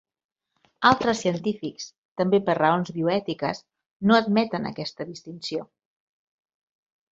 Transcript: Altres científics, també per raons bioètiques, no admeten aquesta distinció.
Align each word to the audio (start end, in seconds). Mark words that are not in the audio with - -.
Altres 0.89 1.19
científics, 1.25 1.85
també 2.21 2.39
per 2.47 2.55
raons 2.61 2.91
bioètiques, 2.97 3.63
no 4.13 4.19
admeten 4.23 4.69
aquesta 4.73 5.09
distinció. 5.13 5.71